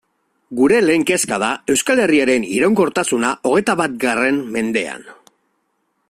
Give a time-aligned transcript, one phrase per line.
[0.59, 5.09] Gure lehen kezka da Euskal Herriaren iraunkortasuna hogeita batgarren mendean.